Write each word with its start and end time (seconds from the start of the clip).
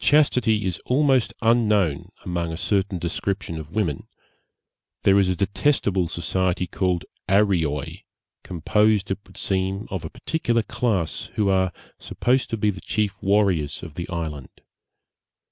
Chastity 0.00 0.64
is 0.66 0.80
almost 0.86 1.32
unknown 1.40 2.08
among 2.24 2.50
a 2.50 2.56
certain 2.56 2.98
description 2.98 3.60
of 3.60 3.76
women: 3.76 4.08
there 5.04 5.20
is 5.20 5.28
a 5.28 5.36
detestable 5.36 6.08
society 6.08 6.66
called 6.66 7.04
Arreoy, 7.28 8.02
composed, 8.42 9.08
it 9.12 9.20
would 9.24 9.36
seem, 9.36 9.86
of 9.88 10.04
a 10.04 10.10
particular 10.10 10.64
class, 10.64 11.26
who 11.36 11.48
are 11.48 11.72
supposed 11.96 12.50
to 12.50 12.56
be 12.56 12.70
the 12.70 12.80
chief 12.80 13.22
warriors 13.22 13.84
of 13.84 13.94
the 13.94 14.08
island. 14.08 14.48